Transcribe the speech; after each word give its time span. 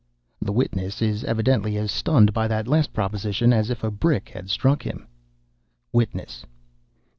(The 0.41 0.51
witness 0.51 0.99
is 0.99 1.23
evidently 1.25 1.77
as 1.77 1.91
stunned 1.91 2.33
by 2.33 2.47
that 2.47 2.67
last 2.67 2.91
proposition 2.91 3.53
as 3.53 3.69
if 3.69 3.83
a 3.83 3.91
brick 3.91 4.29
had 4.29 4.49
struck 4.49 4.81
him.) 4.81 5.05
WITNESS. 5.93 6.43